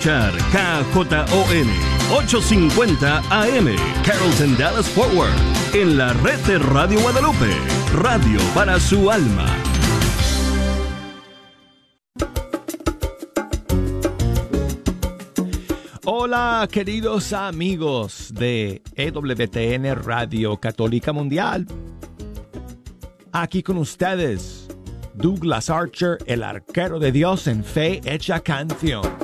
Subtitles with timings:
[0.00, 1.68] KJON
[2.10, 5.30] 850 AM Carrollton Dallas Forward
[5.74, 7.50] en la red de Radio Guadalupe,
[7.92, 9.44] radio para su alma.
[16.06, 21.66] Hola queridos amigos de EWTN Radio Católica Mundial.
[23.32, 24.66] Aquí con ustedes,
[25.12, 29.19] Douglas Archer, el arquero de Dios en fe hecha canción.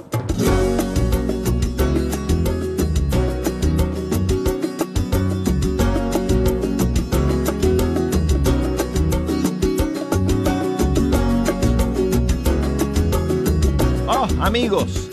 [14.47, 15.09] Amigos,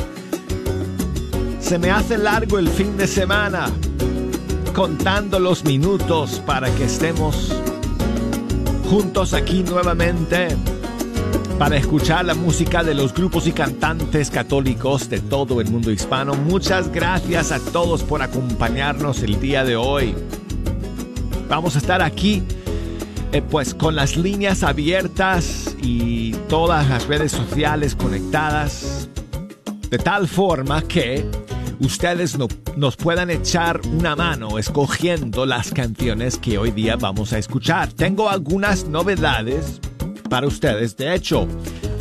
[1.60, 3.66] se me hace largo el fin de semana
[4.76, 7.52] contando los minutos para que estemos
[8.92, 10.50] juntos aquí nuevamente
[11.58, 16.36] para escuchar la música de los grupos y cantantes católicos de todo el mundo hispano.
[16.36, 20.14] Muchas gracias a todos por acompañarnos el día de hoy.
[21.50, 22.44] Vamos a estar aquí
[23.32, 29.10] eh, pues con las líneas abiertas y todas las redes sociales conectadas
[29.94, 31.24] de tal forma que
[31.80, 32.36] ustedes
[32.76, 37.94] nos puedan echar una mano escogiendo las canciones que hoy día vamos a escuchar.
[37.94, 39.80] Tengo algunas novedades
[40.32, 40.98] para ustedes.
[40.98, 41.48] De hecho,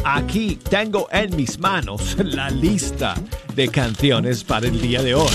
[0.07, 3.15] aquí tengo en mis manos la lista
[3.55, 5.29] de canciones para el día de hoy.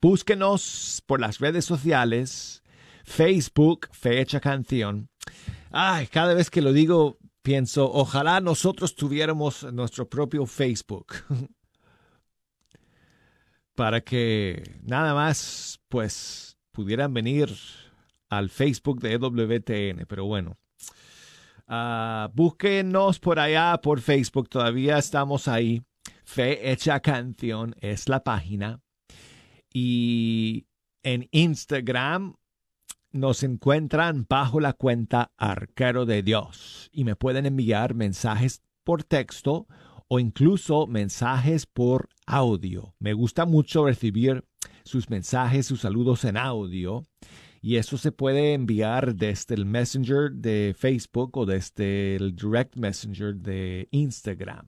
[0.00, 2.62] Búsquenos por las redes sociales,
[3.04, 5.08] Facebook, Fecha Canción.
[5.70, 11.14] Ay, cada vez que lo digo, pienso, ojalá nosotros tuviéramos nuestro propio Facebook.
[13.74, 17.54] Para que nada más, pues, pudieran venir
[18.32, 20.06] al Facebook de EWTN.
[20.08, 20.56] Pero bueno,
[21.68, 24.48] uh, búsquenos por allá, por Facebook.
[24.48, 25.82] Todavía estamos ahí.
[26.24, 28.80] Fe Hecha Canción es la página.
[29.72, 30.66] Y
[31.02, 32.36] en Instagram
[33.10, 39.66] nos encuentran bajo la cuenta Arquero de Dios y me pueden enviar mensajes por texto
[40.08, 42.94] o incluso mensajes por audio.
[42.98, 44.44] Me gusta mucho recibir
[44.84, 47.02] sus mensajes, sus saludos en audio
[47.62, 53.36] y eso se puede enviar desde el Messenger de Facebook o desde el Direct Messenger
[53.36, 54.66] de Instagram.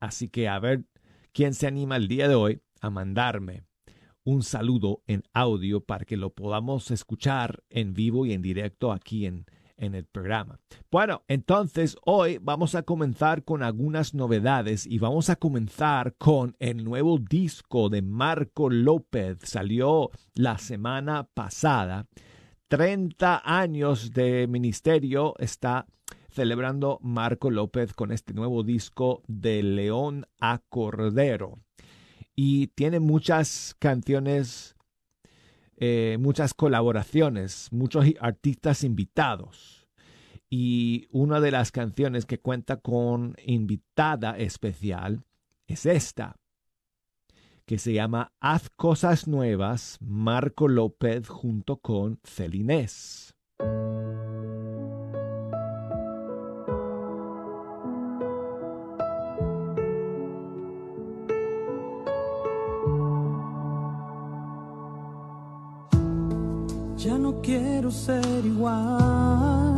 [0.00, 0.86] Así que a ver
[1.32, 3.64] quién se anima el día de hoy a mandarme
[4.24, 9.26] un saludo en audio para que lo podamos escuchar en vivo y en directo aquí
[9.26, 9.44] en,
[9.82, 10.58] en el programa.
[10.90, 16.84] Bueno, entonces hoy vamos a comenzar con algunas novedades y vamos a comenzar con el
[16.84, 19.38] nuevo disco de Marco López.
[19.42, 22.06] Salió la semana pasada.
[22.68, 25.86] 30 años de ministerio está
[26.30, 31.58] celebrando Marco López con este nuevo disco de León a Cordero
[32.34, 34.74] y tiene muchas canciones,
[35.76, 39.86] eh, muchas colaboraciones, muchos artistas invitados.
[40.48, 45.24] Y una de las canciones que cuenta con invitada especial
[45.66, 46.36] es esta,
[47.64, 53.34] que se llama Haz Cosas Nuevas, Marco López junto con Celinés.
[67.82, 69.74] Quiero ser igual.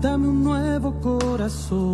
[0.00, 1.92] Dame un nuevo corazón.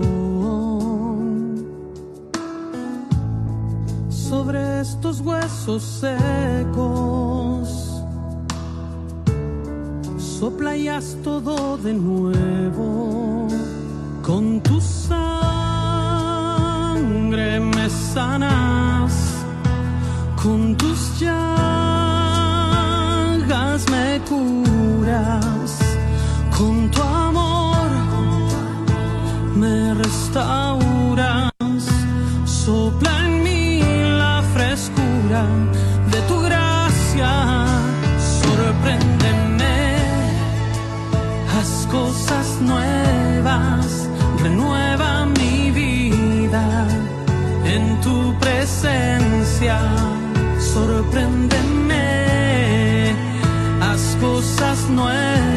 [4.09, 7.69] Sobre estos huesos secos.
[10.19, 13.49] Sopla y haz todo de nuevo.
[14.23, 15.19] Con tu sangre
[17.59, 19.13] me sanas.
[20.41, 21.70] Con tus llaves
[24.31, 25.73] curas,
[26.56, 27.88] con tu amor
[29.56, 31.50] me restauras,
[32.44, 33.82] sopla en mí
[34.23, 35.43] la frescura
[36.12, 37.32] de tu gracia,
[38.41, 39.79] sorpréndeme,
[41.55, 44.09] haz cosas nuevas,
[44.44, 46.67] renueva mi vida
[47.65, 49.79] en tu presencia,
[50.73, 51.70] sorpréndeme
[54.41, 55.50] cosas nuevas,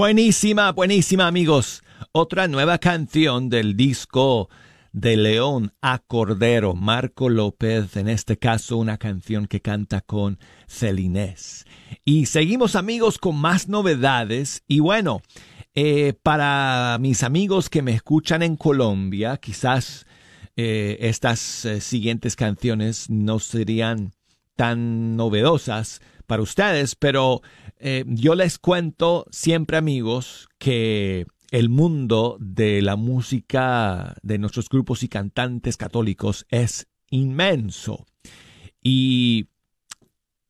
[0.00, 1.82] Buenísima, buenísima amigos.
[2.12, 4.48] Otra nueva canción del disco
[4.94, 11.66] de León a Cordero, Marco López, en este caso una canción que canta con Celinés.
[12.02, 15.20] Y seguimos amigos con más novedades y bueno,
[15.74, 20.06] eh, para mis amigos que me escuchan en Colombia, quizás
[20.56, 24.14] eh, estas eh, siguientes canciones no serían
[24.56, 27.42] tan novedosas para ustedes, pero
[27.80, 35.02] eh, yo les cuento siempre amigos que el mundo de la música de nuestros grupos
[35.02, 38.06] y cantantes católicos es inmenso.
[38.82, 39.48] Y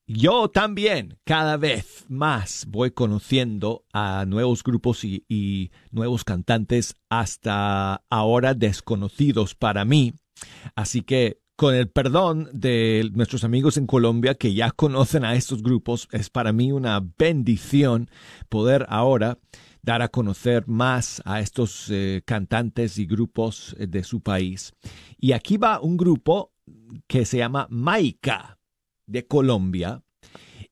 [0.07, 8.03] yo también cada vez más voy conociendo a nuevos grupos y, y, nuevos cantantes hasta
[8.11, 10.15] ahora desconocidos para mí.
[10.75, 15.63] Así que con el perdón de nuestros amigos en Colombia que ya conocen a estos
[15.63, 18.09] grupos, es para mí una bendición
[18.49, 19.37] poder ahora
[19.83, 24.73] dar a conocer más a estos eh, cantantes y grupos eh, de su país.
[25.19, 26.55] Y aquí va un grupo
[27.07, 28.59] que se llama Maika
[29.07, 30.03] de Colombia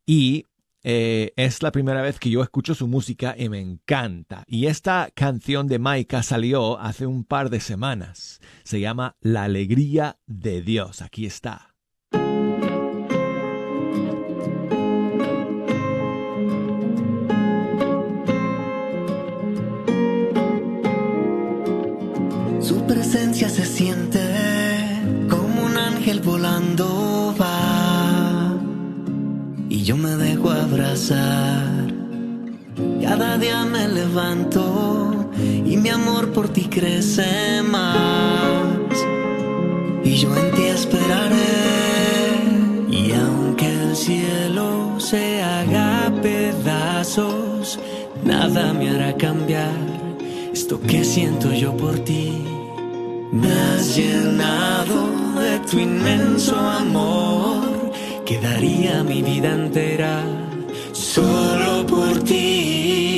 [0.06, 0.46] y
[0.82, 4.44] eh, es la primera vez que yo escucho su música y me encanta.
[4.46, 8.40] Y esta canción de Maika salió hace un par de semanas.
[8.64, 11.02] Se llama La Alegría de Dios.
[11.02, 11.77] Aquí está.
[29.88, 31.66] Yo me dejo abrazar.
[33.00, 35.30] Cada día me levanto
[35.64, 37.96] y mi amor por ti crece más.
[40.04, 41.40] Y yo en ti esperaré.
[42.90, 47.78] Y aunque el cielo se haga pedazos,
[48.22, 49.72] nada me hará cambiar
[50.52, 52.44] esto que siento yo por ti.
[53.32, 54.98] Me has llenado
[55.40, 57.77] de tu inmenso amor
[58.28, 60.22] que daría mi vida entera
[60.92, 63.17] solo por ti.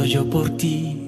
[0.00, 1.01] Yo por ti.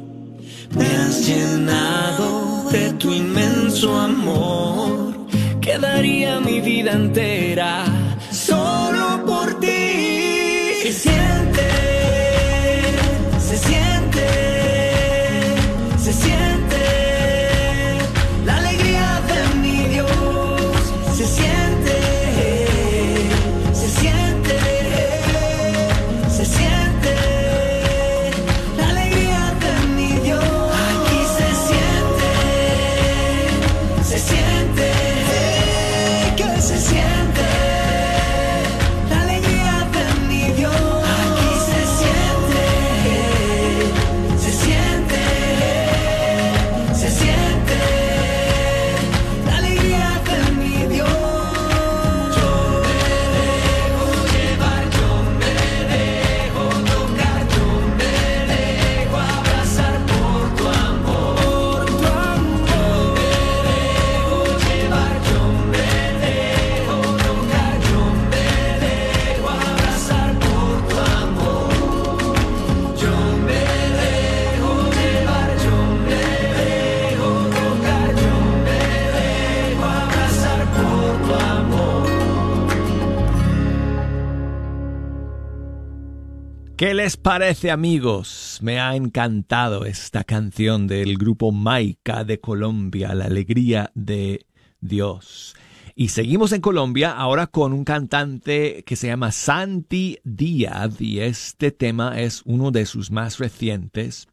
[86.84, 88.58] ¿Qué les parece amigos?
[88.60, 94.44] Me ha encantado esta canción del grupo Maica de Colombia, La Alegría de
[94.82, 95.56] Dios.
[95.94, 101.70] Y seguimos en Colombia ahora con un cantante que se llama Santi Díaz y este
[101.70, 104.28] tema es uno de sus más recientes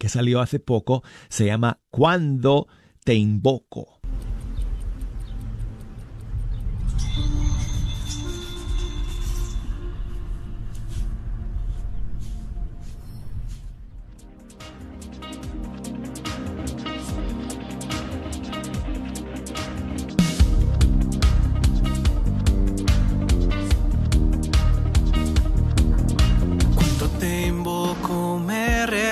[0.00, 2.66] que salió hace poco, se llama Cuando
[3.04, 4.00] te invoco.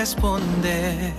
[0.00, 1.12] Respondes.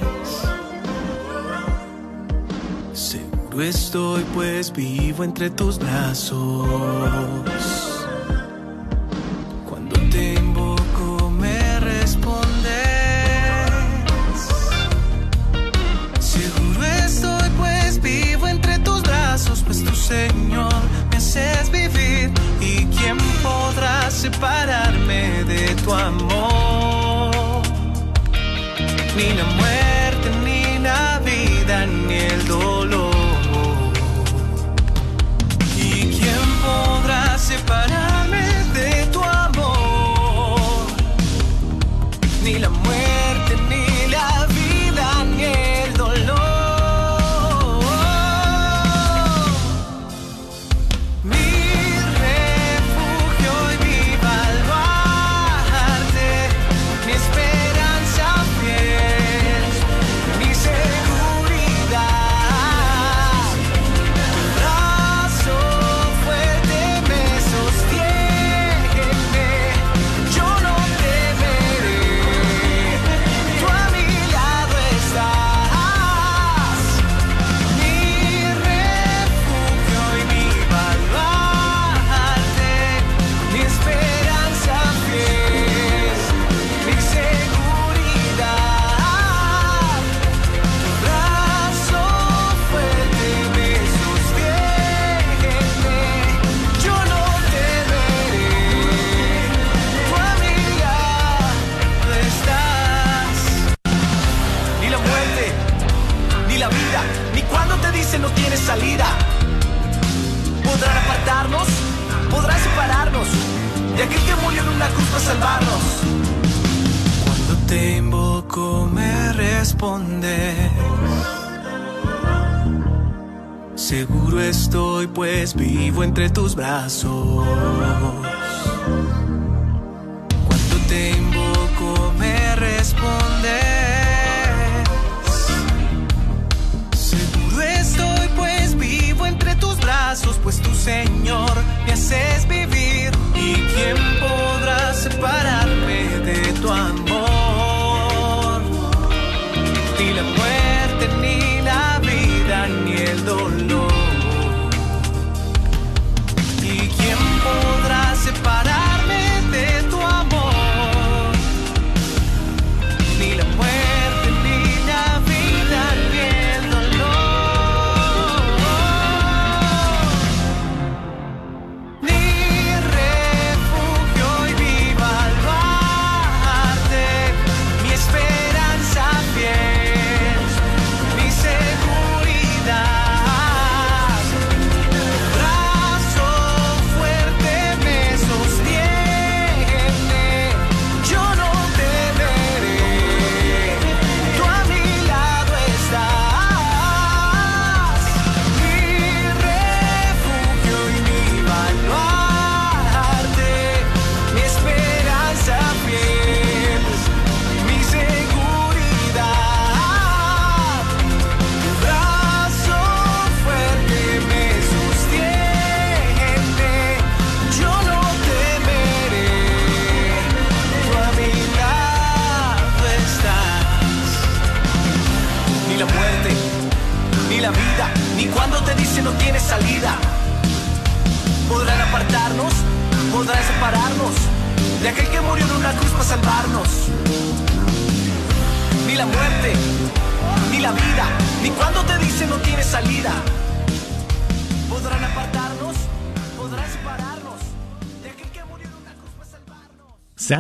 [2.94, 6.66] Seguro estoy pues vivo entre tus brazos.
[9.70, 12.42] Cuando te invoco me respondes.
[16.20, 22.32] Seguro estoy pues vivo entre tus brazos, pues tu Señor me haces vivir.
[22.60, 27.01] ¿Y quién podrá separarme de tu amor?
[29.16, 30.01] Ni la muerte,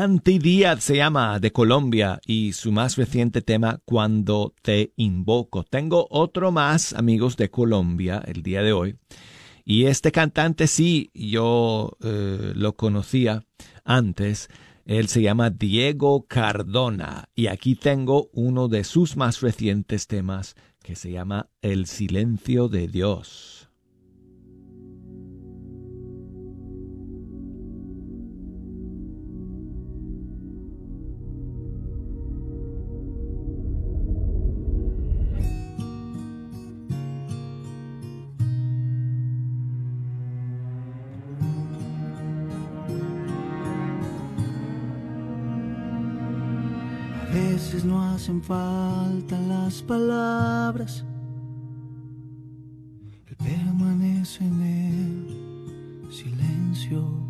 [0.01, 5.63] Santi Díaz se llama de Colombia y su más reciente tema Cuando te invoco.
[5.63, 8.95] Tengo otro más, amigos de Colombia, el día de hoy.
[9.63, 13.43] Y este cantante sí, yo eh, lo conocía
[13.83, 14.49] antes.
[14.87, 20.95] Él se llama Diego Cardona y aquí tengo uno de sus más recientes temas que
[20.95, 23.60] se llama El silencio de Dios.
[48.21, 51.03] hacen falta las palabras,
[53.27, 57.20] él permanece en el silencio.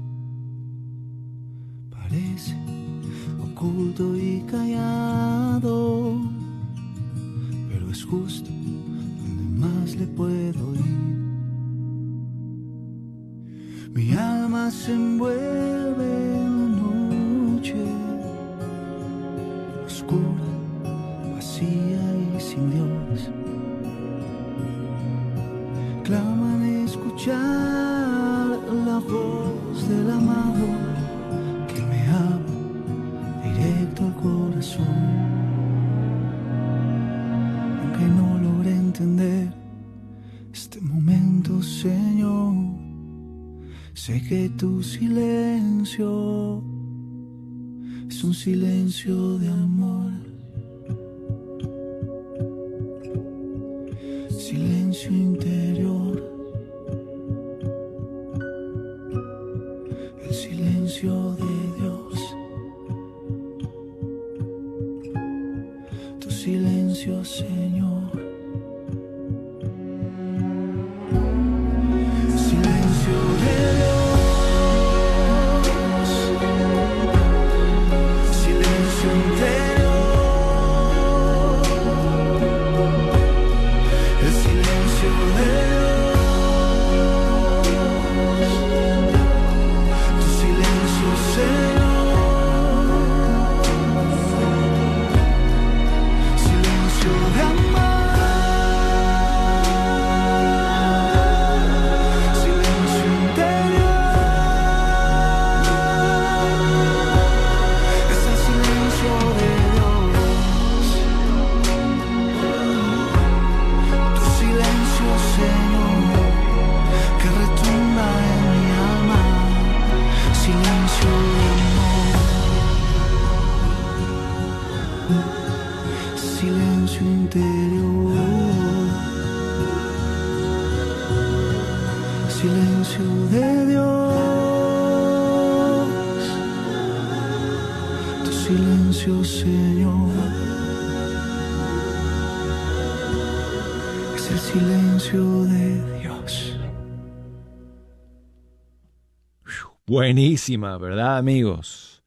[150.11, 152.03] Buenísima, ¿verdad, amigos?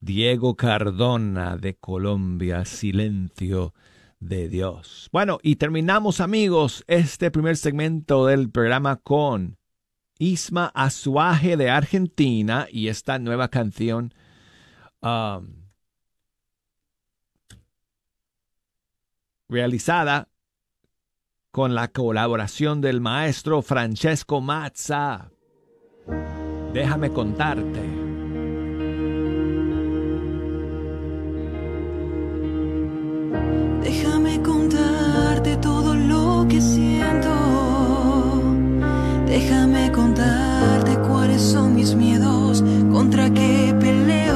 [0.00, 3.74] Diego Cardona de Colombia, Silencio
[4.18, 5.08] de Dios.
[5.12, 9.56] Bueno, y terminamos, amigos, este primer segmento del programa con
[10.18, 14.12] Isma Azuaje de Argentina y esta nueva canción.
[15.00, 15.46] um,
[19.48, 20.28] realizada
[21.52, 25.30] con la colaboración del maestro Francesco Mazza.
[26.74, 27.80] Déjame contarte.
[33.84, 37.30] Déjame contarte todo lo que siento.
[39.24, 44.34] Déjame contarte cuáles son mis miedos, contra qué peleo.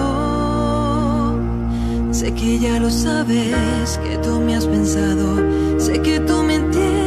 [2.12, 5.42] Sé que ya lo sabes, que tú me has pensado.
[5.78, 6.97] Sé que tú me entiendes,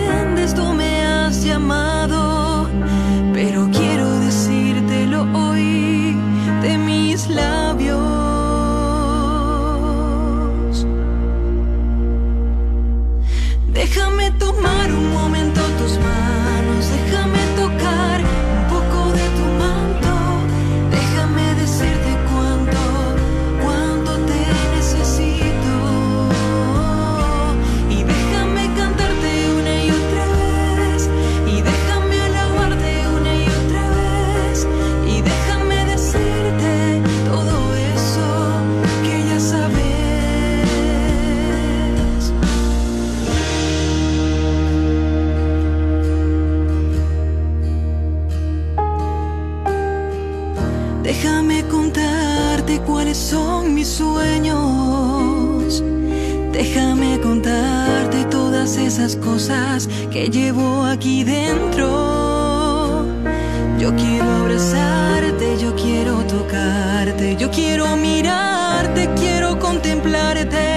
[67.37, 70.70] yo quiero mirarte, quiero contemplarte.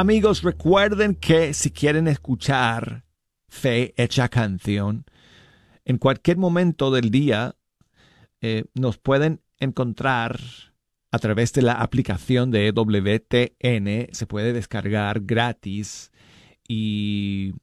[0.00, 3.02] Amigos, recuerden que si quieren escuchar
[3.48, 5.04] Fe Hecha Canción,
[5.84, 7.56] en cualquier momento del día
[8.40, 10.38] eh, nos pueden encontrar
[11.10, 14.14] a través de la aplicación de WTN.
[14.14, 16.12] Se puede descargar gratis
[16.68, 17.54] y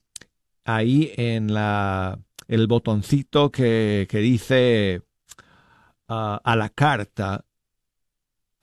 [0.66, 2.20] ahí en la,
[2.50, 5.04] el botoncito que, que dice
[6.10, 7.45] ah, a la carta,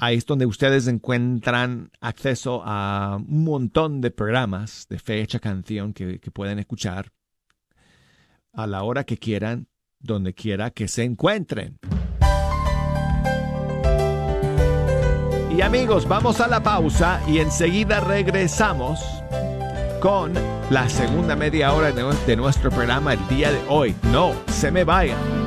[0.03, 6.19] Ahí es donde ustedes encuentran acceso a un montón de programas de fecha canción que,
[6.33, 7.13] pueden escuchar
[8.53, 9.69] a la hora que quieran,
[10.01, 11.79] donde quiera que se encuentren.
[15.57, 18.99] Y amigos, vamos a la pausa y enseguida regresamos
[20.01, 20.33] con
[20.69, 23.95] la segunda media hora de nuestro programa el día de hoy.
[24.11, 25.42] No se me vayan.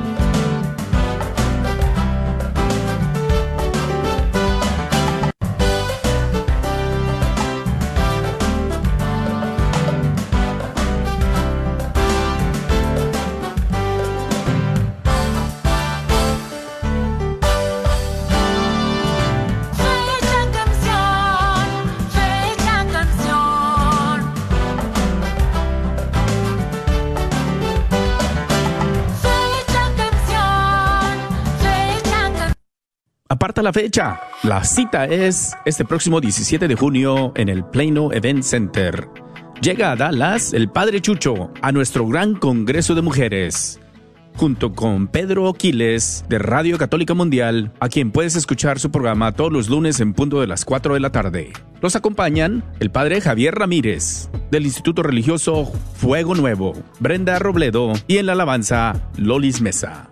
[33.65, 34.21] La fecha.
[34.43, 39.09] La cita es este próximo 17 de junio en el Plano Event Center.
[39.59, 43.79] Llega a Dallas el Padre Chucho a nuestro gran Congreso de Mujeres,
[44.35, 49.51] junto con Pedro Aquiles de Radio Católica Mundial, a quien puedes escuchar su programa todos
[49.51, 51.51] los lunes en punto de las 4 de la tarde.
[51.81, 58.27] Los acompañan el Padre Javier Ramírez, del Instituto Religioso Fuego Nuevo, Brenda Robledo y en
[58.27, 60.11] la alabanza Lolis Mesa.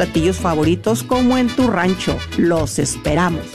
[0.01, 2.17] platillos favoritos como en tu rancho.
[2.39, 3.45] Los esperamos.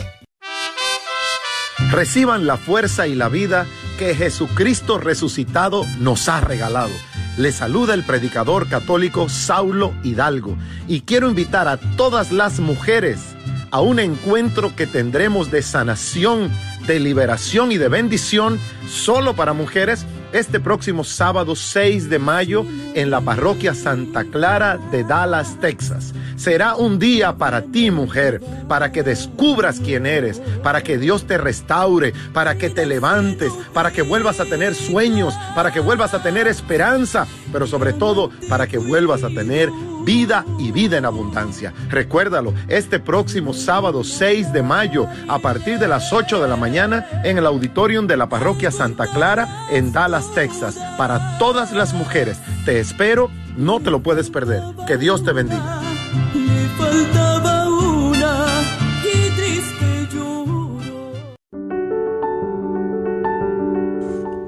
[1.90, 3.66] Reciban la fuerza y la vida
[3.98, 6.92] que Jesucristo resucitado nos ha regalado.
[7.36, 10.56] Le saluda el predicador católico Saulo Hidalgo
[10.86, 13.34] y quiero invitar a todas las mujeres
[13.72, 16.48] a un encuentro que tendremos de sanación,
[16.86, 23.10] de liberación y de bendición solo para mujeres este próximo sábado 6 de mayo en
[23.10, 26.12] la parroquia Santa Clara de Dallas, Texas.
[26.36, 31.38] Será un día para ti, mujer, para que descubras quién eres, para que Dios te
[31.38, 36.22] restaure, para que te levantes, para que vuelvas a tener sueños, para que vuelvas a
[36.22, 39.70] tener esperanza, pero sobre todo para que vuelvas a tener
[40.04, 41.72] vida y vida en abundancia.
[41.88, 47.06] Recuérdalo, este próximo sábado 6 de mayo, a partir de las 8 de la mañana,
[47.24, 52.36] en el auditorium de la parroquia Santa Clara, en Dallas, Texas, para todas las mujeres.
[52.66, 54.62] Te espero, no te lo puedes perder.
[54.86, 55.80] Que Dios te bendiga.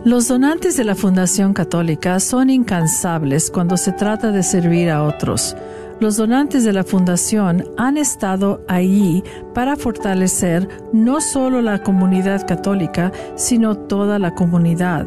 [0.08, 5.54] Los donantes de la Fundación Católica son incansables cuando se trata de servir a otros.
[6.00, 13.12] Los donantes de la Fundación han estado allí para fortalecer no solo la comunidad católica,
[13.34, 15.06] sino toda la comunidad,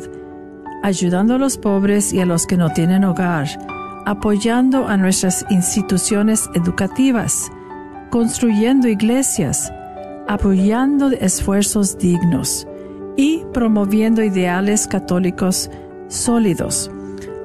[0.83, 3.47] ayudando a los pobres y a los que no tienen hogar
[4.05, 7.51] apoyando a nuestras instituciones educativas,
[8.11, 9.73] construyendo iglesias,
[10.27, 12.67] apoyando esfuerzos dignos
[13.15, 15.69] y promoviendo ideales católicos
[16.07, 16.89] sólidos.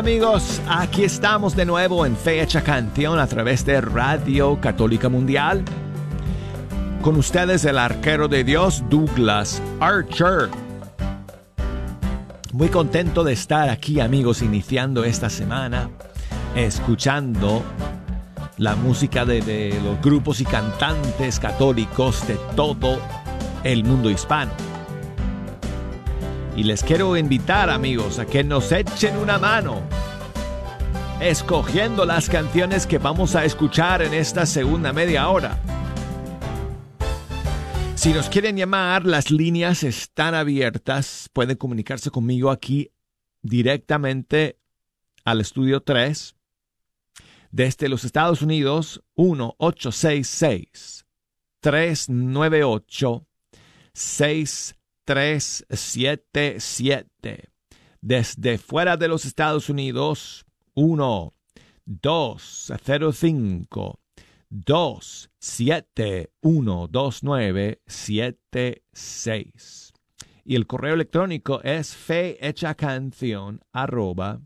[0.00, 5.62] amigos, aquí estamos de nuevo en Fecha Canción a través de Radio Católica Mundial.
[7.02, 10.48] Con ustedes el arquero de Dios Douglas Archer.
[12.54, 15.90] Muy contento de estar aquí amigos iniciando esta semana,
[16.54, 17.62] escuchando
[18.56, 22.98] la música de, de los grupos y cantantes católicos de todo
[23.64, 24.69] el mundo hispano.
[26.56, 29.82] Y les quiero invitar amigos a que nos echen una mano
[31.20, 35.58] escogiendo las canciones que vamos a escuchar en esta segunda media hora.
[37.94, 41.28] Si nos quieren llamar, las líneas están abiertas.
[41.32, 42.90] Pueden comunicarse conmigo aquí
[43.42, 44.58] directamente
[45.24, 46.34] al estudio 3
[47.50, 51.04] desde los Estados Unidos 1-866
[51.60, 53.26] 398
[55.06, 57.50] 6377
[58.00, 61.34] desde fuera de los Estados Unidos 1
[61.84, 64.00] 205
[64.48, 69.92] 2 7 1 2 9 7 6
[70.44, 74.40] y el correo electrónico es fehechacanción arroba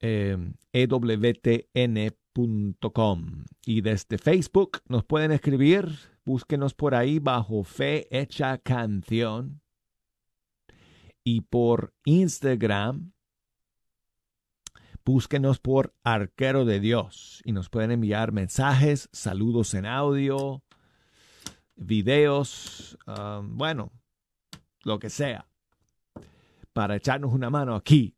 [0.00, 0.36] eh,
[3.64, 5.88] y desde Facebook nos pueden escribir
[6.24, 9.60] búsquenos por ahí bajo Fe Hecha Canción
[11.24, 13.12] y por Instagram
[15.04, 20.62] búsquenos por Arquero de Dios y nos pueden enviar mensajes, saludos en audio,
[21.74, 23.92] videos, um, bueno,
[24.84, 25.48] lo que sea,
[26.72, 28.16] para echarnos una mano aquí.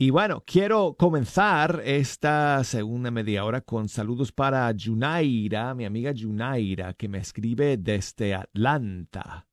[0.00, 6.94] Y bueno, quiero comenzar esta segunda media hora con saludos para Junaira, mi amiga Junaira,
[6.94, 9.48] que me escribe desde Atlanta,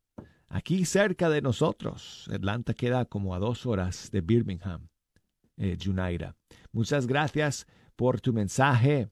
[0.48, 2.30] aquí cerca de nosotros.
[2.32, 4.88] Atlanta queda como a dos horas de Birmingham
[5.58, 6.36] eh, Junaira.
[6.72, 9.10] Muchas gracias por tu mensaje.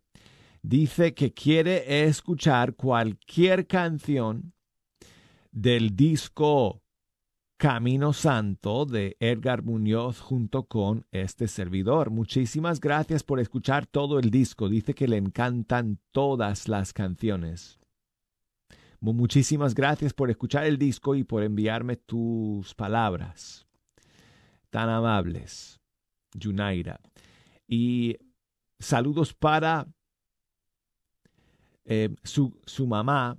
[0.62, 4.54] Dice que quiere escuchar cualquier canción
[5.52, 6.83] del disco
[7.63, 12.10] Camino Santo de Edgar Muñoz junto con este servidor.
[12.10, 14.67] Muchísimas gracias por escuchar todo el disco.
[14.67, 17.80] Dice que le encantan todas las canciones.
[18.99, 23.65] Muchísimas gracias por escuchar el disco y por enviarme tus palabras
[24.69, 25.80] tan amables.
[26.38, 26.99] Junaira.
[27.65, 28.17] Y
[28.78, 29.88] saludos para
[31.86, 33.38] eh, su, su, mamá,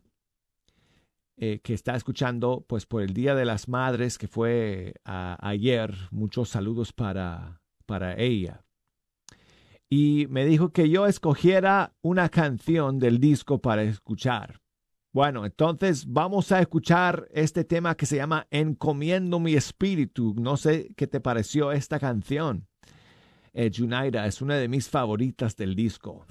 [1.37, 5.95] eh, que está escuchando, pues por el Día de las Madres, que fue ayer.
[6.11, 8.65] Muchos saludos para, para ella.
[9.89, 14.61] Y me dijo que yo escogiera una canción del disco para escuchar.
[15.13, 20.35] Bueno, entonces vamos a escuchar este tema que se llama Encomiendo mi espíritu.
[20.37, 22.67] No sé qué te pareció esta canción
[23.55, 23.71] eh,
[24.27, 26.27] es una de mis favoritas del disco.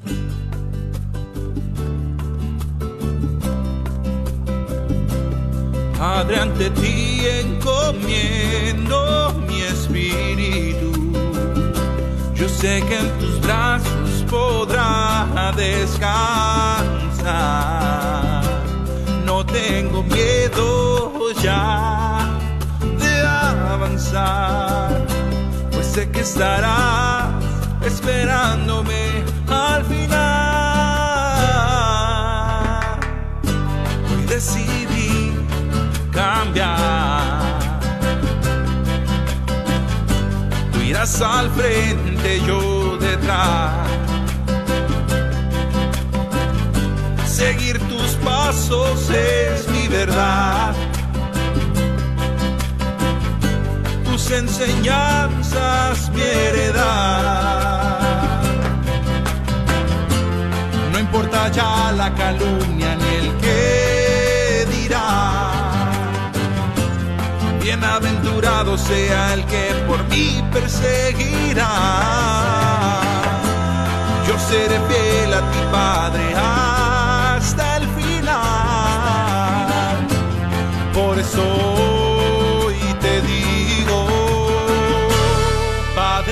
[6.04, 8.98] Padre, ante ti encomiendo
[9.48, 10.92] mi espíritu.
[12.36, 16.04] Yo sé que en tus brazos podrá descansar.
[19.25, 22.27] No tengo miedo ya
[23.00, 23.21] de
[23.71, 25.04] avanzar
[25.94, 27.30] sé que estarás
[27.86, 29.23] esperándome
[36.44, 37.69] cambiar.
[40.71, 43.87] Tú irás al frente, yo detrás.
[47.25, 50.75] Seguir tus pasos es mi verdad
[54.37, 56.81] enseñanzas mi heredad.
[60.91, 65.33] No importa ya la calumnia ni el que dirá.
[67.64, 71.70] Bienaventurado sea el que por mí perseguirá.
[74.28, 78.38] Yo seré fiel a ti, Padre, hasta el final.
[80.94, 81.74] Por eso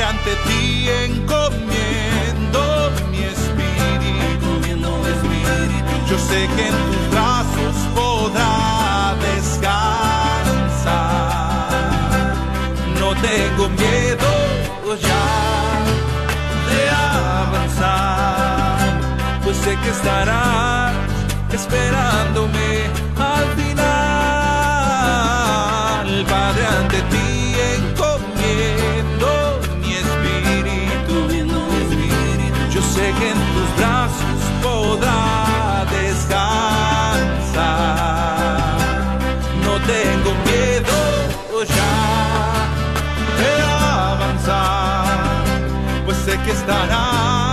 [0.04, 2.62] ante ti encomiendo
[3.12, 4.52] mi espíritu.
[6.10, 9.11] Yo sé que en tus brazos podrá
[13.22, 14.30] tengo miedo
[15.08, 15.26] ya
[16.70, 18.80] de avanzar,
[19.44, 20.94] pues sé que estarás
[21.54, 22.61] esperándome
[46.44, 47.51] que estarás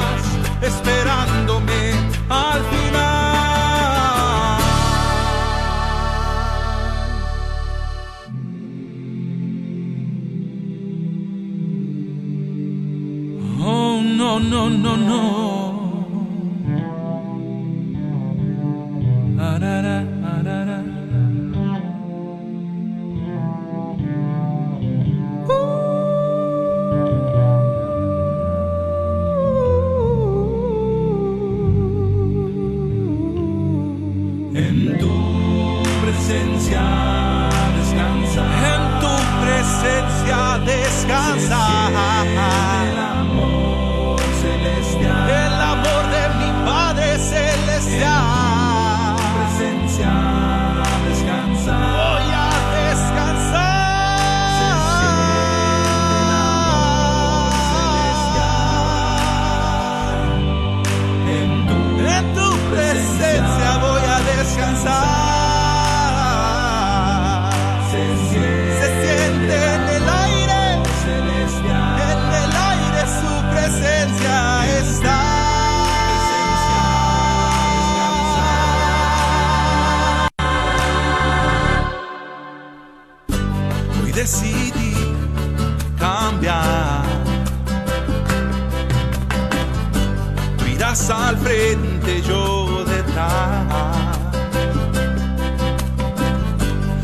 [91.07, 94.19] Al frente, yo detrás.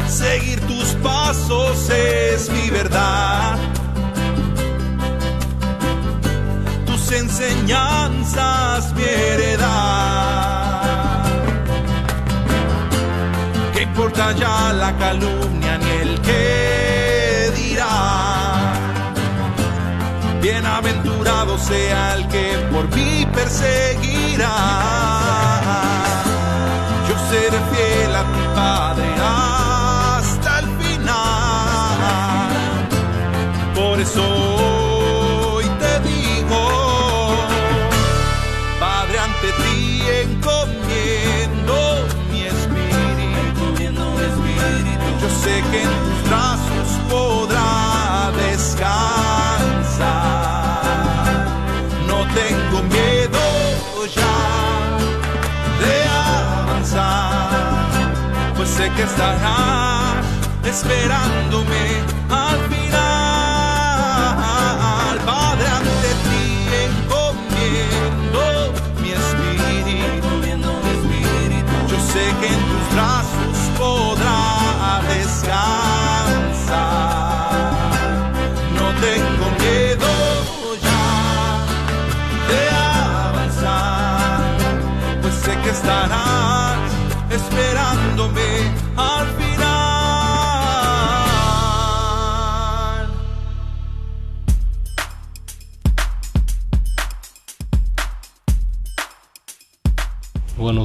[0.07, 3.57] Seguir tus pasos es mi verdad.
[6.85, 9.65] Tus enseñanzas mi heredad.
[13.73, 16.94] ¿Qué importa ya la calumnia ni el que
[20.55, 24.55] Bienaventurado sea el que por mí perseguirá.
[27.09, 29.14] Yo seré fiel a mi Padre
[58.65, 60.25] pues sé que estarás
[60.65, 62.01] esperándome
[62.31, 62.64] al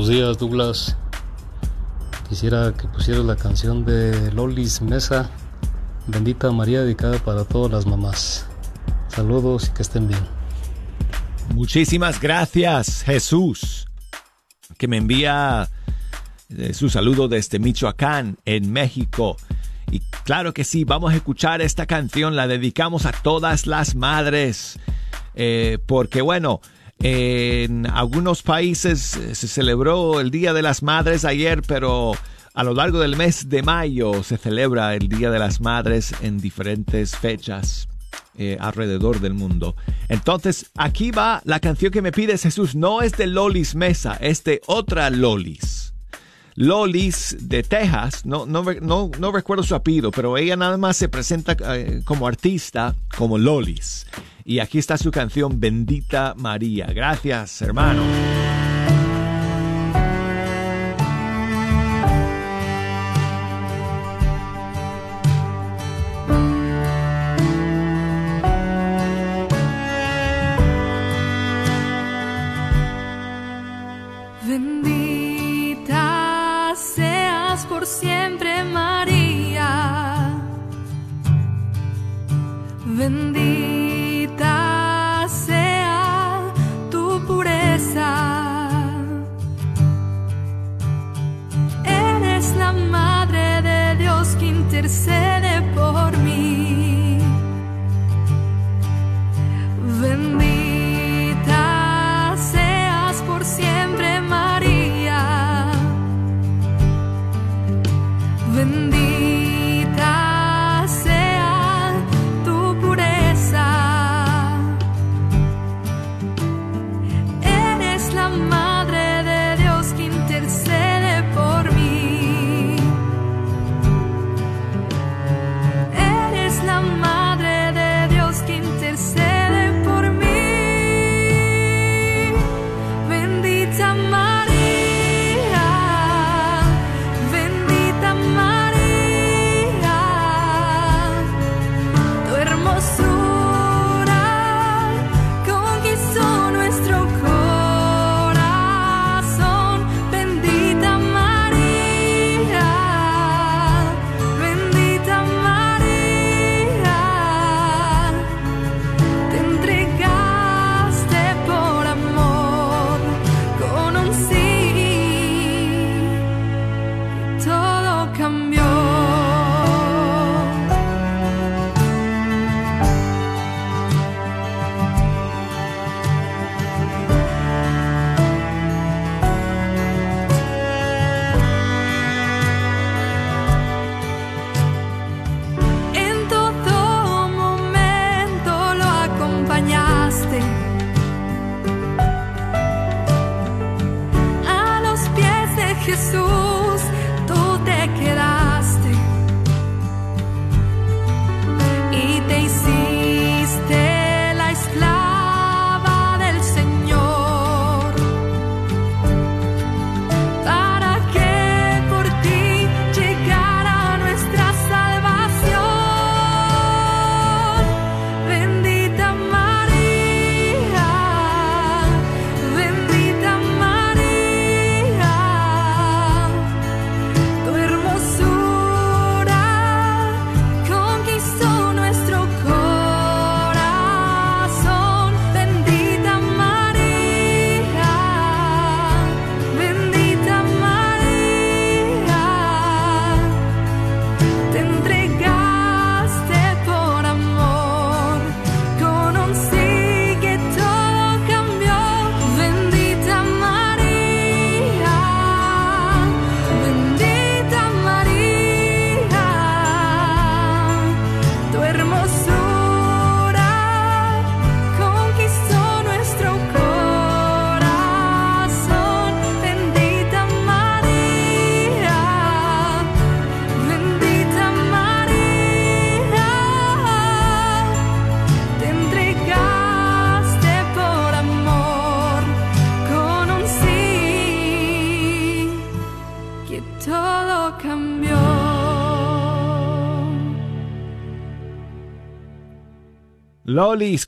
[0.10, 0.98] días, Douglas.
[2.28, 5.30] Quisiera que pusieras la canción de Lolis Mesa,
[6.08, 8.48] Bendita María, dedicada para todas las mamás.
[9.08, 10.20] Saludos y que estén bien.
[11.54, 13.88] Muchísimas gracias, Jesús,
[14.80, 15.70] que me envía
[16.58, 19.38] eh, su saludo desde Michoacán, en México.
[19.92, 24.80] Y claro que sí, vamos a escuchar esta canción, la dedicamos a todas las madres,
[25.36, 26.62] eh, porque bueno,
[27.02, 32.12] en algunos países eh, se celebró el Día de las Madres ayer, pero
[32.54, 36.40] a lo largo del mes de mayo se celebra el Día de las Madres en
[36.40, 37.88] diferentes fechas
[38.38, 39.76] eh, alrededor del mundo.
[40.10, 42.76] Entonces, aquí va la canción que me pides Jesús.
[42.76, 45.94] No es de Lolis Mesa, es de otra Lolis.
[46.60, 51.08] Lolis de Texas, no, no, no, no recuerdo su apellido, pero ella nada más se
[51.08, 54.06] presenta eh, como artista, como Lolis.
[54.44, 56.88] Y aquí está su canción Bendita María.
[56.88, 58.04] Gracias, hermano.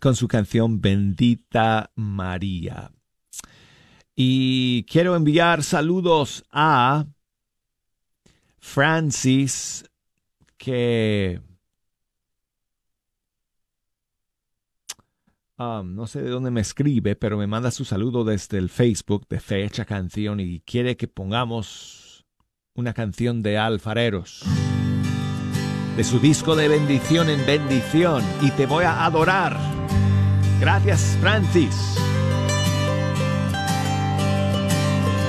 [0.01, 2.91] Con su canción Bendita María.
[4.13, 7.05] Y quiero enviar saludos a
[8.57, 9.85] Francis,
[10.57, 11.39] que
[15.57, 19.25] um, no sé de dónde me escribe, pero me manda su saludo desde el Facebook
[19.29, 22.25] de Fecha Canción y quiere que pongamos
[22.73, 24.43] una canción de alfareros
[25.95, 29.57] de su disco de bendición en bendición y te voy a adorar.
[30.59, 31.75] Gracias, Francis.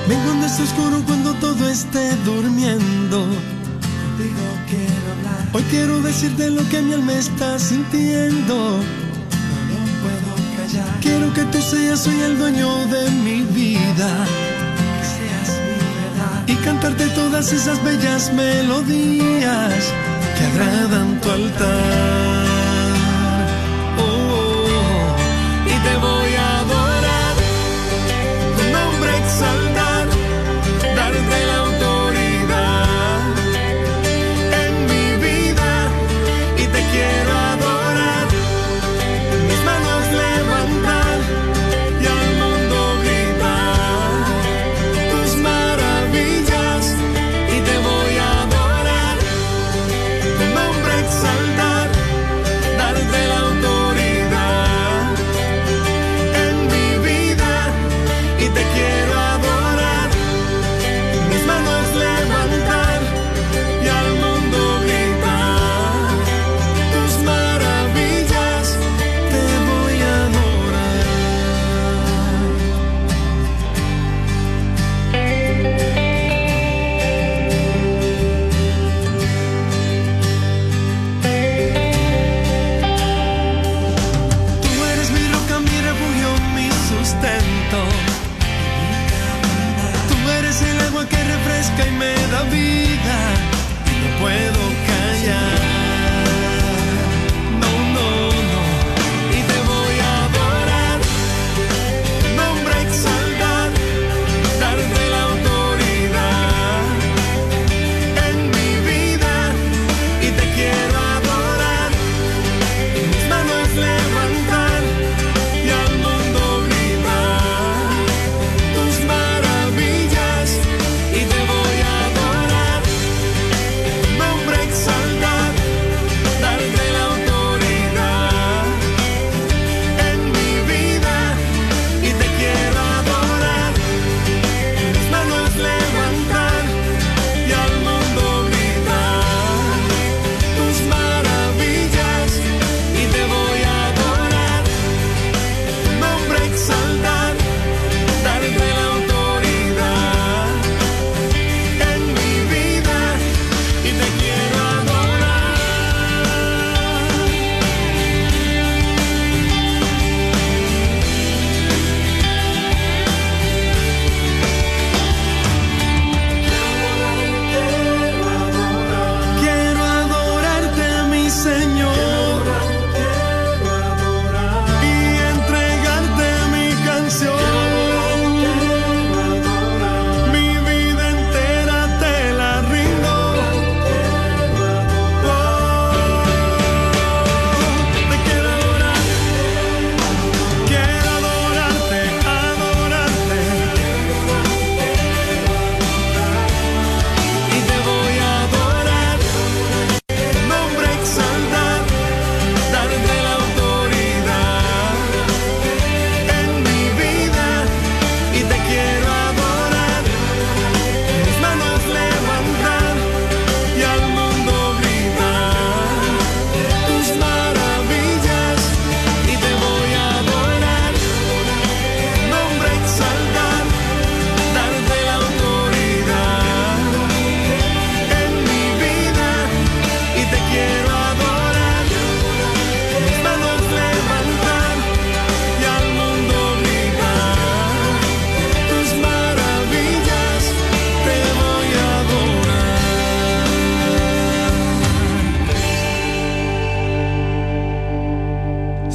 [0.07, 3.25] Ven donde es oscuro cuando todo esté durmiendo.
[5.53, 8.55] Hoy quiero decirte lo que mi alma está sintiendo.
[8.55, 10.99] No lo puedo callar.
[11.01, 14.09] Quiero que tú seas hoy el dueño de mi vida.
[15.01, 16.47] Seas mi verdad.
[16.47, 19.93] Y cantarte todas esas bellas melodías
[20.35, 22.47] que agradan tu altar.
[23.97, 26.22] Oh, oh, oh, y te voy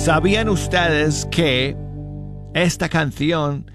[0.09, 1.77] ¿Sabían ustedes que
[2.55, 3.71] esta canción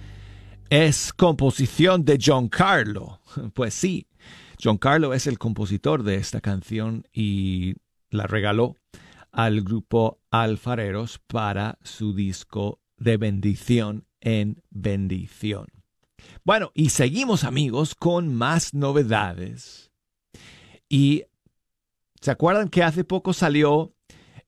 [0.67, 3.21] es composición de John Carlo?
[3.53, 4.07] Pues sí,
[4.59, 7.75] John Carlo es el compositor de esta canción y
[8.09, 8.77] la regaló
[9.31, 15.67] al grupo Alfareros para su disco de bendición en bendición.
[16.43, 19.91] Bueno, y seguimos amigos con más novedades.
[20.89, 21.25] Y
[22.21, 23.93] se acuerdan que hace poco salió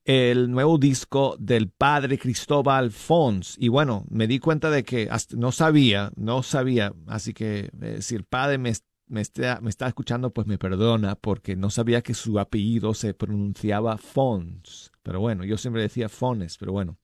[0.06, 3.56] el nuevo disco del padre Cristóbal Fons?
[3.58, 8.14] Y bueno, me di cuenta de que no sabía, no sabía, así que eh, si
[8.14, 8.72] el padre me,
[9.08, 13.12] me, está, me está escuchando, pues me perdona porque no sabía que su apellido se
[13.12, 14.92] pronunciaba Fons.
[15.02, 16.96] Pero bueno, yo siempre decía Fones, pero bueno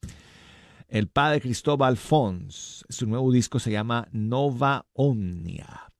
[0.92, 2.84] el padre Cristóbal Fons.
[2.90, 5.90] Su nuevo disco se llama Nova Omnia.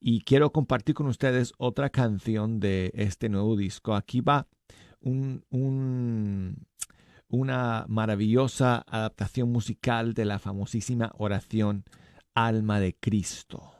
[0.00, 3.94] Y quiero compartir con ustedes otra canción de este nuevo disco.
[3.94, 4.48] Aquí va
[5.06, 6.66] un,
[7.28, 11.84] una maravillosa adaptación musical de la famosísima oración
[12.34, 13.75] Alma de Cristo.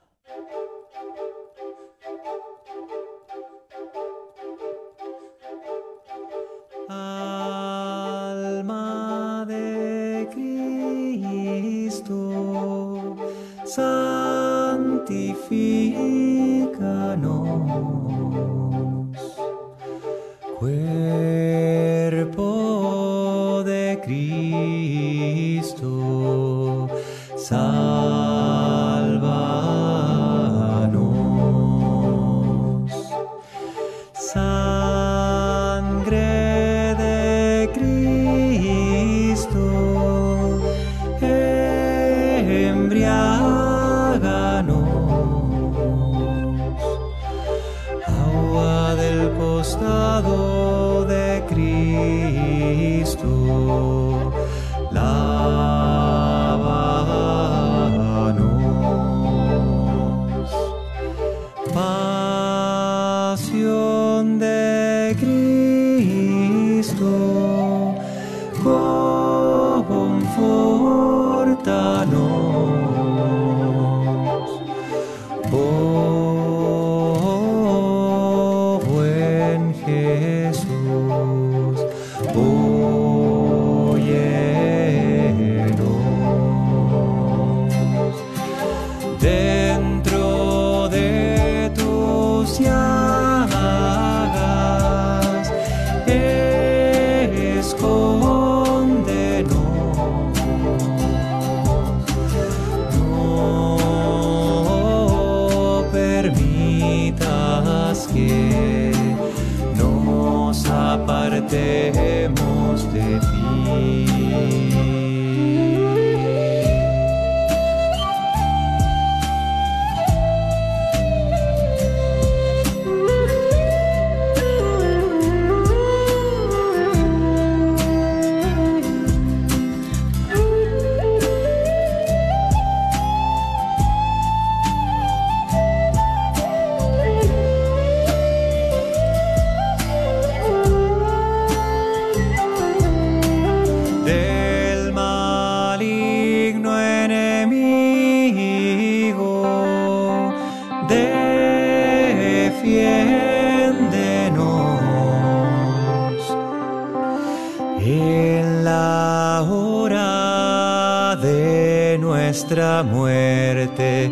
[162.37, 164.11] nuestra muerte.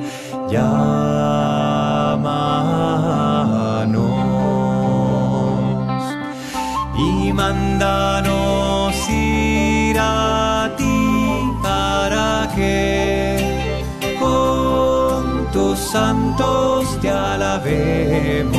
[0.50, 0.64] Llámanos
[6.96, 13.76] y mándanos ir a ti para que
[14.18, 18.54] con tus santos te alabemos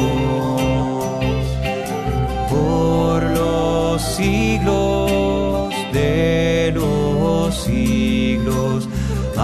[2.51, 8.64] por los siglos de los siglos.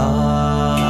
[0.04, 0.81] Ah.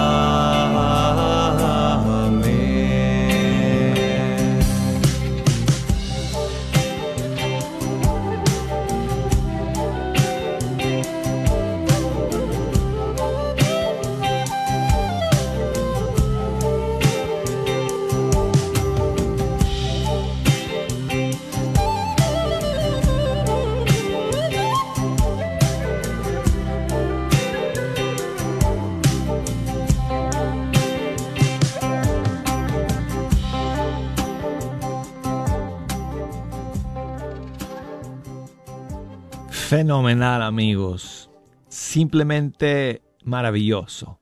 [39.72, 41.30] Fenomenal, amigos.
[41.69, 44.19] Simplemente maravilloso.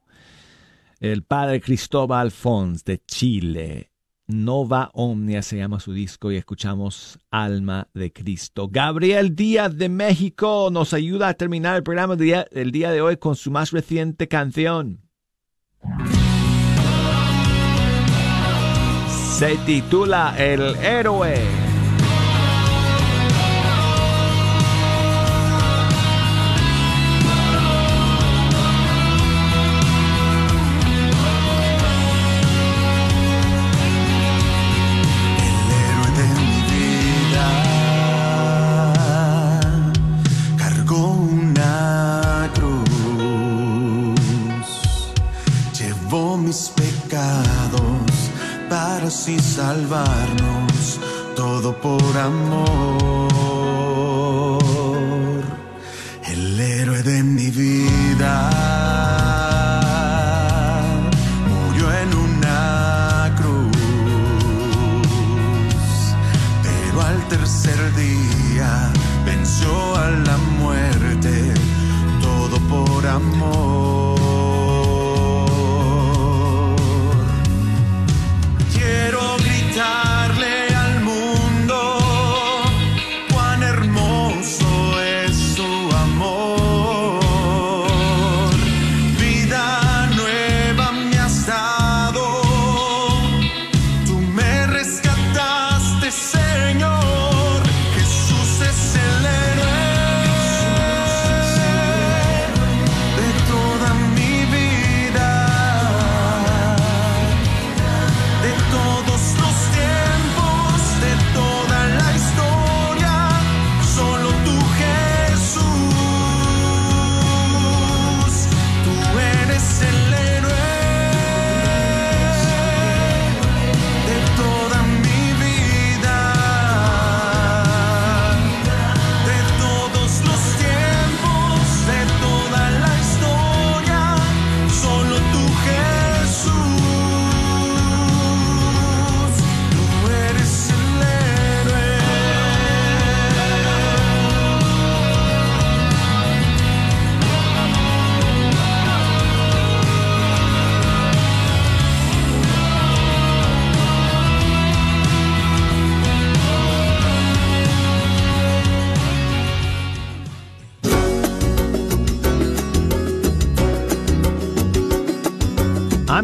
[0.99, 3.89] El padre Cristóbal Fons de Chile
[4.27, 8.67] Nova Omnia se llama su disco y escuchamos Alma de Cristo.
[8.69, 13.35] Gabriel Díaz de México nos ayuda a terminar el programa del día, de hoy con
[13.35, 15.01] su más reciente canción.
[19.39, 21.68] Se titula El héroe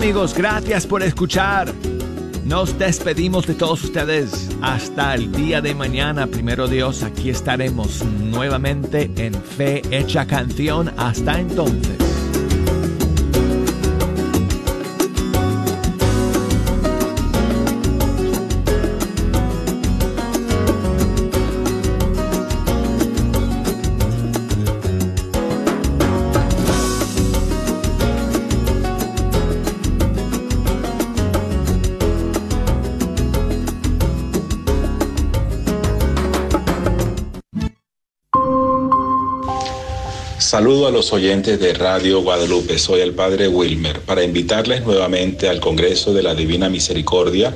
[0.06, 1.74] Amigos, gracias por escuchar.
[2.46, 4.52] Nos despedimos de todos ustedes.
[4.62, 10.94] Hasta el día de mañana, primero Dios, aquí estaremos nuevamente en Fe Hecha Canción.
[10.96, 12.05] Hasta entonces.
[40.96, 42.80] Los oyentes de Radio Guadalupe.
[42.80, 47.54] Soy el Padre Wilmer para invitarles nuevamente al Congreso de la Divina Misericordia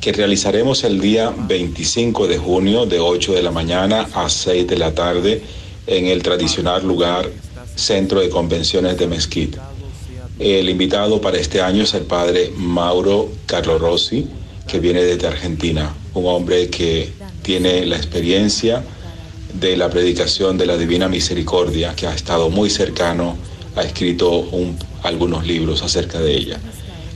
[0.00, 4.78] que realizaremos el día 25 de junio de 8 de la mañana a 6 de
[4.78, 5.42] la tarde
[5.86, 7.28] en el tradicional lugar
[7.76, 9.58] Centro de Convenciones de Mezquite.
[10.38, 14.26] El invitado para este año es el Padre Mauro Carlo Rossi,
[14.66, 17.12] que viene desde Argentina, un hombre que
[17.42, 18.82] tiene la experiencia
[19.52, 23.36] de la predicación de la Divina Misericordia, que ha estado muy cercano,
[23.76, 26.58] ha escrito un- algunos libros acerca de ella.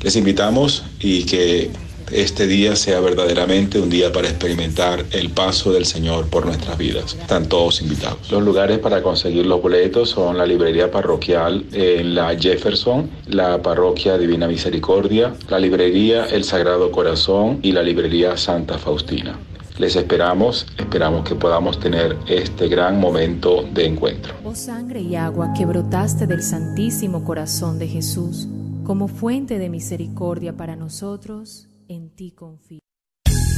[0.03, 1.71] Les invitamos y que
[2.13, 7.17] este día sea verdaderamente un día para experimentar el paso del Señor por nuestras vidas.
[7.21, 8.31] Están todos invitados.
[8.31, 14.17] Los lugares para conseguir los boletos son la librería parroquial en la Jefferson, la parroquia
[14.19, 19.37] Divina Misericordia, la librería El Sagrado Corazón y la librería Santa Faustina.
[19.79, 24.35] Les esperamos, esperamos que podamos tener este gran momento de encuentro.
[24.43, 28.49] Oh sangre y agua que brotaste del Santísimo Corazón de Jesús,
[28.85, 32.86] como fuente de misericordia para nosotros, en ti confío.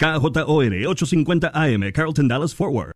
[0.00, 2.92] KJOR 850 AM, Carlton Dallas Forward.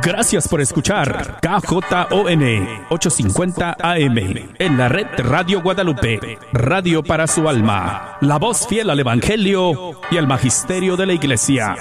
[0.00, 2.42] Gracias por escuchar KJON
[2.88, 4.18] 850 AM
[4.60, 10.18] en la red Radio Guadalupe, radio para su alma, la voz fiel al Evangelio y
[10.18, 11.74] al Magisterio de la Iglesia.